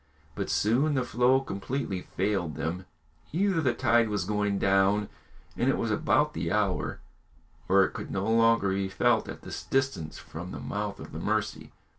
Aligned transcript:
But 0.33 0.49
soon 0.49 0.95
the 0.95 1.03
flow 1.03 1.41
completely 1.41 2.01
failed 2.01 2.55
them 2.55 2.87
either 3.31 3.61
the 3.61 3.75
tide 3.75 4.09
was 4.09 4.25
going 4.25 4.57
down, 4.57 5.09
and 5.55 5.69
it 5.69 5.77
was 5.77 5.91
about 5.91 6.33
the 6.33 6.51
hour, 6.51 7.01
or 7.69 7.83
it 7.83 7.93
could 7.93 8.09
no 8.09 8.25
longer 8.27 8.69
be 8.69 8.89
felt 8.89 9.29
at 9.29 9.43
this 9.43 9.63
distance 9.63 10.17
from 10.17 10.49
the 10.49 10.59
mouth 10.59 10.99
of 10.99 11.11
the 11.11 11.19
Mercy. 11.19 11.71